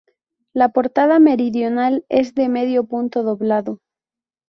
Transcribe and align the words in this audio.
La 0.51 0.69
portada 0.69 1.19
meridional 1.19 2.03
es 2.09 2.33
de 2.33 2.49
medio 2.49 2.85
punto 2.87 3.21
doblado. 3.21 3.77